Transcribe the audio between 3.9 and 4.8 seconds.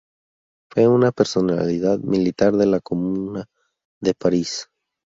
de París.